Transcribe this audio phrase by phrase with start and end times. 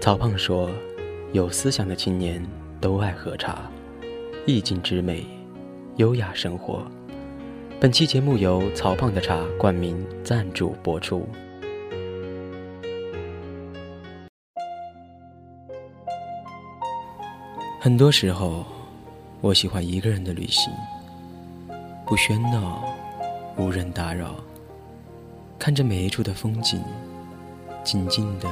[0.00, 0.70] 曹胖说
[1.32, 2.42] ：“有思想的青年
[2.80, 3.70] 都爱喝茶，
[4.46, 5.26] 意境之美，
[5.96, 6.82] 优雅生活。”
[7.78, 11.28] 本期节目由曹胖的茶冠名赞助播出。
[17.78, 18.64] 很多时候，
[19.42, 20.72] 我喜欢一个人的旅行，
[22.06, 22.82] 不喧闹，
[23.58, 24.34] 无人打扰，
[25.58, 26.82] 看着每一处的风景，
[27.84, 28.48] 静静的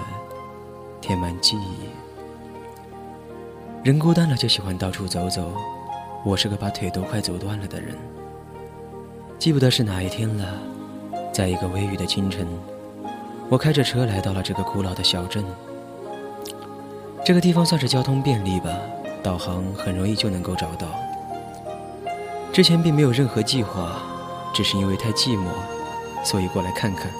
[1.00, 1.88] 填满记忆。
[3.82, 5.52] 人孤单了就喜欢到处走走，
[6.24, 7.96] 我是个把腿都快走断了的人。
[9.38, 10.44] 记不得是哪一天了，
[11.32, 12.46] 在一个微雨的清晨，
[13.48, 15.44] 我开着车来到了这个古老的小镇。
[17.24, 18.70] 这个地方算是交通便利吧。
[19.20, 20.86] 导航很容易就能够找到。
[22.52, 24.00] 之前并没有任何计划，
[24.54, 25.48] 只是因为太寂寞，
[26.24, 27.10] 所以过来看看。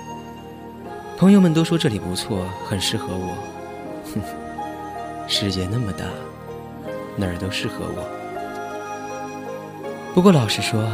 [1.17, 3.58] 朋友们都说这里不错，很适合我。
[5.27, 6.05] 世界那么大，
[7.17, 8.05] 哪儿都适合我。
[10.15, 10.89] 不过老实说，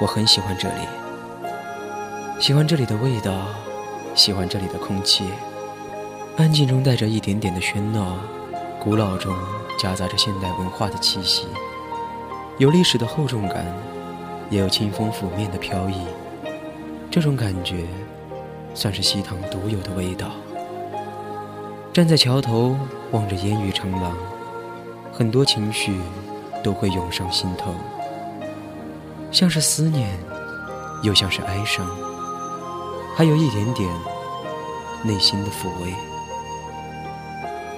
[0.00, 0.86] 我很喜欢这里，
[2.40, 3.32] 喜欢这里的味道，
[4.14, 5.24] 喜欢这里的空气，
[6.36, 8.16] 安静中带着一点点的喧闹，
[8.80, 9.34] 古老中。
[9.78, 11.46] 夹杂着现代文化的气息，
[12.56, 13.62] 有历史的厚重感，
[14.48, 16.06] 也有清风拂面的飘逸。
[17.10, 17.84] 这种感觉，
[18.72, 20.30] 算是西塘独有的味道。
[21.96, 22.76] 站在桥头，
[23.12, 24.14] 望着烟雨长廊，
[25.10, 25.98] 很多情绪
[26.62, 27.72] 都会涌上心头，
[29.32, 30.10] 像是思念，
[31.02, 31.88] 又像是哀伤，
[33.16, 33.88] 还有一点点
[35.02, 35.94] 内心的抚慰。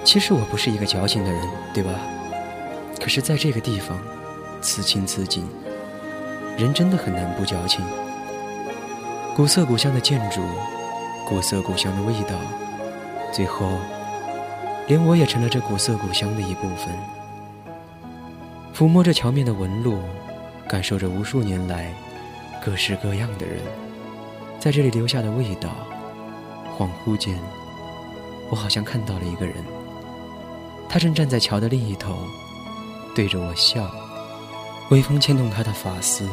[0.03, 1.41] 其实我不是一个矫情的人，
[1.73, 1.91] 对吧？
[2.99, 3.97] 可是在这个地方，
[4.59, 5.47] 此情此景，
[6.57, 7.85] 人真的很难不矫情。
[9.33, 10.41] 古色古香的建筑，
[11.25, 12.35] 古色古香的味道，
[13.31, 13.65] 最后，
[14.89, 16.93] 连我也成了这古色古香的一部分。
[18.73, 19.99] 抚摸着桥面的纹路，
[20.67, 21.93] 感受着无数年来
[22.59, 23.59] 各式各样的人
[24.59, 25.69] 在这里留下的味道，
[26.75, 27.37] 恍惚间，
[28.49, 29.55] 我好像看到了一个人。
[30.89, 32.17] 他正站在桥的另一头，
[33.13, 33.91] 对着我笑，
[34.89, 36.27] 微风牵动他的发丝，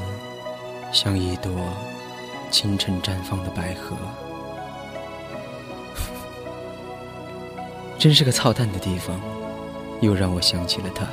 [0.92, 1.52] 像一朵
[2.50, 3.94] 清晨绽放的百合。
[8.06, 9.20] 真是个操蛋的地方，
[10.00, 11.04] 又让我想起了他。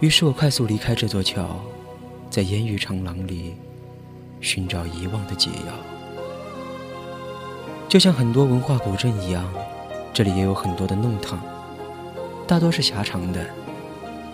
[0.00, 1.58] 于是我快速离开这座桥，
[2.28, 3.54] 在烟雨长廊里
[4.42, 5.72] 寻找遗忘的解药。
[7.88, 9.50] 就像很多文化古镇一样，
[10.12, 11.40] 这里也有很多的弄堂。
[12.46, 13.46] 大多是狭长的，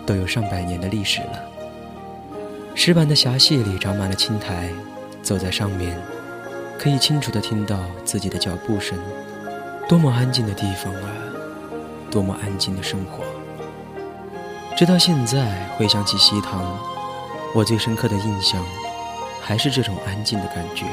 [0.05, 1.41] 都有上百年的历史了。
[2.75, 4.69] 石板的狭隙里长满了青苔，
[5.23, 5.97] 走在上面，
[6.77, 8.99] 可以清楚地听到自己的脚步声。
[9.87, 11.09] 多么安静的地方啊！
[12.11, 13.23] 多么安静的生活。
[14.75, 16.77] 直到现在回想起西塘，
[17.55, 18.61] 我最深刻的印象
[19.41, 20.85] 还是这种安静的感觉。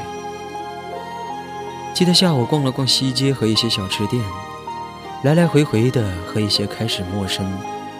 [1.93, 4.23] 记得下午逛了逛西街和一些小吃店。
[5.23, 7.51] 来来回回的和一些开始陌生，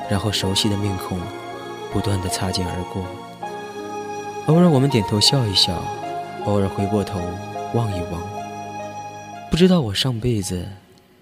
[0.09, 1.19] 然后熟悉的面孔，
[1.91, 3.03] 不断的擦肩而过。
[4.45, 5.81] 偶尔我们点头笑一笑，
[6.45, 7.19] 偶尔回过头
[7.73, 8.21] 望一望。
[9.49, 10.67] 不知道我上辈子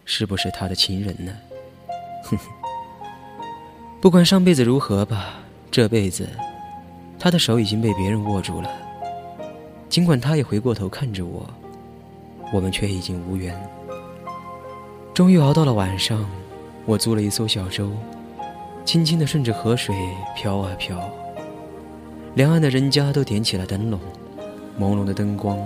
[0.06, 1.32] 是不是他的情人呢？
[2.24, 2.46] 哼哼。
[4.02, 5.36] 不管上辈子如何吧，
[5.72, 6.28] 这辈子，
[7.18, 8.70] 他的手已经被别人握住了。
[9.90, 11.48] 尽管他也回过头看着我，
[12.52, 13.56] 我们却已经无缘。
[15.14, 16.26] 终于熬到了晚上，
[16.86, 17.92] 我租了一艘小舟，
[18.84, 19.96] 轻轻地顺着河水
[20.36, 21.00] 飘啊飘。
[22.36, 24.00] 两岸的人家都点起了灯笼，
[24.80, 25.58] 朦胧的灯光，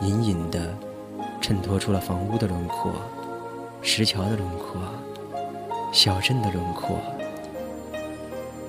[0.00, 0.74] 隐隐地
[1.40, 2.92] 衬托出了房屋的轮廓、
[3.86, 4.80] 石桥的轮廓、
[5.92, 6.98] 小镇的轮廓。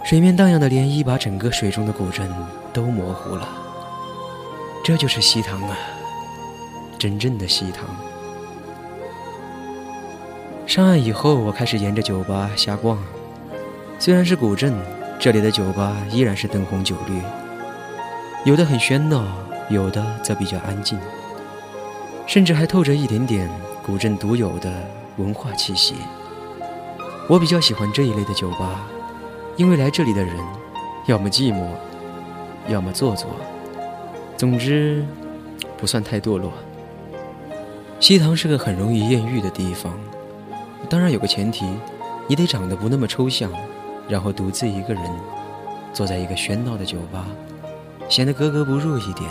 [0.04, 2.30] 水面荡漾的涟漪把整个水中的古镇
[2.74, 3.48] 都模糊了。
[4.84, 5.78] 这就是西塘啊，
[7.00, 7.88] 真正的西塘。
[10.68, 13.02] 上岸以后，我开始沿着酒吧瞎逛。
[13.98, 14.76] 虽然是古镇，
[15.18, 17.22] 这里的酒吧依然是灯红酒绿，
[18.44, 19.26] 有的很喧闹，
[19.70, 21.00] 有的则比较安静，
[22.28, 23.50] 甚至还透着一点点
[23.82, 24.70] 古镇独有的
[25.18, 25.96] 文化气息。
[27.28, 28.86] 我比较喜欢这一类的酒吧，
[29.56, 30.38] 因为来这里的人，
[31.08, 31.66] 要么寂寞，
[32.68, 33.30] 要么做作，
[34.38, 35.06] 总之
[35.78, 36.52] 不算太堕落。
[38.00, 39.94] 西塘是个很容易艳遇的地方。
[40.88, 41.66] 当然有个前提，
[42.28, 43.50] 你得长得不那么抽象，
[44.08, 45.04] 然后独自一个人
[45.92, 47.26] 坐在一个喧闹的酒吧，
[48.08, 49.28] 显得格格不入一点，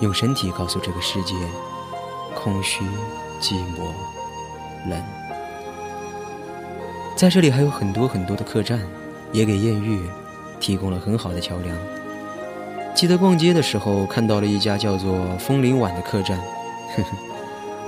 [0.00, 1.34] 用身体告诉这个世界，
[2.34, 2.82] 空虚、
[3.42, 3.90] 寂寞、
[4.88, 5.00] 冷。
[7.16, 8.80] 在这里还有很多很多的客栈，
[9.32, 10.00] 也给艳遇
[10.58, 11.76] 提供了很好的桥梁。
[12.94, 16.38] 记得逛街的时候看到了一家叫做“风铃晚”的客栈，
[16.96, 17.08] 呵呵，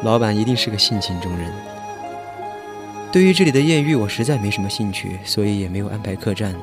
[0.02, 1.52] 老板一定是个性情中人。
[3.12, 6.54] 对于这里的艳遇，我实在没什么兴趣，所以也没有安排客栈，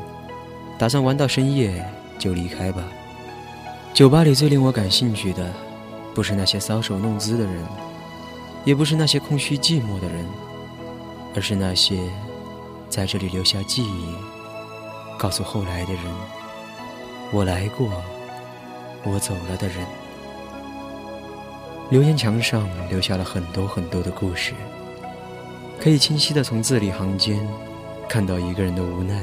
[0.78, 1.84] 打算玩到深夜
[2.20, 2.84] 就离开吧。
[3.94, 5.52] 酒吧里最令我感兴趣的，
[6.14, 7.64] 不是那些搔首弄姿的人，
[8.66, 10.26] 也不是那些空虚寂寞的人，
[11.36, 11.98] 而是那些
[12.90, 14.16] 在这里留下记忆，
[15.18, 16.04] 告诉后来的人
[17.32, 17.90] ：“我来过，
[19.04, 19.86] 我走了”的人。
[21.90, 24.54] 留言墙上留下了很多很多的故事，
[25.80, 27.46] 可以清晰的从字里行间
[28.08, 29.22] 看到一个人的无奈，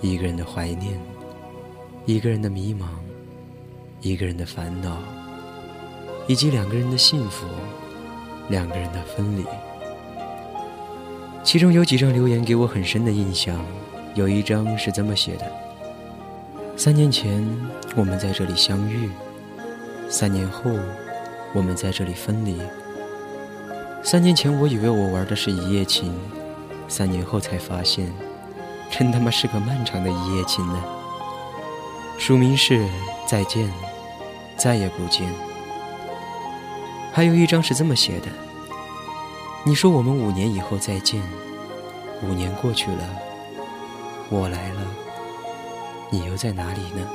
[0.00, 1.00] 一个人的怀念，
[2.04, 2.86] 一个人的迷茫。
[4.04, 4.98] 一个人的烦恼，
[6.26, 7.46] 以及两个人的幸福，
[8.48, 9.44] 两个人的分离。
[11.42, 13.64] 其中有几张留言给我很深的印象，
[14.14, 15.50] 有一张是这么写的：
[16.76, 17.44] 三年前
[17.96, 19.10] 我们在这里相遇，
[20.08, 20.70] 三年后
[21.52, 22.60] 我们在这里分离。
[24.02, 26.14] 三年前我以为我玩的是一夜情，
[26.88, 28.12] 三年后才发现，
[28.90, 30.84] 真他妈是个漫长的一夜情呢。
[32.18, 32.86] 署名是
[33.26, 33.72] 再见。
[34.54, 35.51] 再也不见。
[37.12, 38.28] 还有一张是这么写的
[39.64, 41.22] ：“你说我们五年以后再见，
[42.22, 43.06] 五年过去了，
[44.30, 44.80] 我来了，
[46.10, 47.06] 你又在哪里呢？”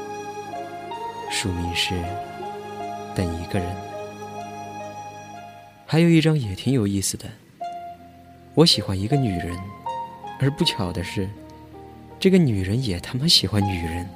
[1.32, 1.96] 署名是
[3.16, 3.76] 等一个人。
[5.86, 7.26] 还有一张也挺有意思的
[8.54, 9.58] ：“我喜欢一个女人，
[10.40, 11.28] 而不巧的是，
[12.20, 14.08] 这个女人也他妈喜欢女人。”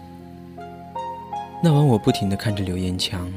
[1.64, 3.32] 那晚，我不停的看着留言墙，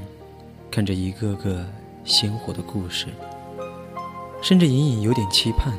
[0.70, 1.66] 看着一个个
[2.04, 3.06] 鲜活的故事，
[4.42, 5.72] 甚至隐隐有点期盼，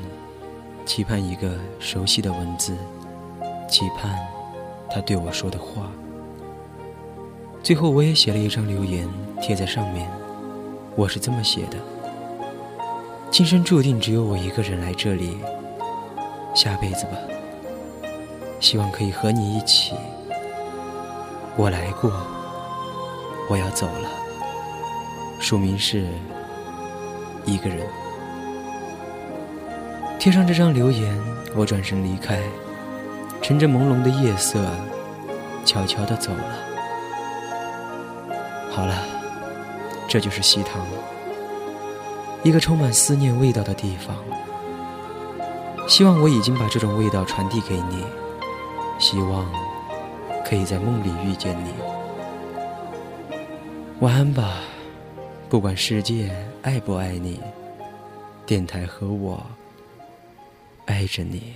[0.86, 2.76] 期盼一个熟悉的文字，
[3.70, 4.18] 期盼
[4.90, 5.92] 他对我说的话。
[7.62, 9.08] 最后，我也写了一张留言
[9.42, 10.10] 贴在上面，
[10.96, 11.78] 我是这么写的：
[13.30, 15.38] 今生注定只有我一个人来这里，
[16.56, 17.18] 下辈子吧，
[18.60, 19.94] 希望可以和你一起。
[21.56, 22.12] 我来过。
[23.48, 24.10] 我要走了，
[25.40, 26.06] 署名是
[27.46, 27.86] 一个人。
[30.18, 31.16] 贴上这张留言，
[31.56, 32.40] 我转身离开，
[33.42, 34.66] 乘着朦胧的夜色，
[35.64, 36.56] 悄悄地走了。
[38.72, 39.04] 好了，
[40.08, 40.82] 这就是西塘，
[42.44, 44.16] 一个充满思念味道的地方。
[45.88, 48.04] 希望我已经把这种味道传递给你，
[48.98, 49.46] 希望
[50.44, 51.72] 可以在梦里遇见你。
[54.00, 54.62] 晚安吧，
[55.56, 57.40] 不管世界爱不爱你，
[58.46, 59.42] 电台和我
[60.84, 61.54] 爱着你。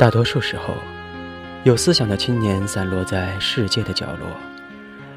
[0.00, 0.72] 大多数时候，
[1.62, 4.26] 有思想的青年散落在世界的角落，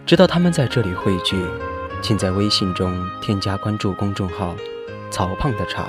[0.06, 1.42] 直到他们在这里汇聚，
[2.02, 4.54] 请在微信中添加关注公众号
[5.10, 5.88] “曹胖的茶”。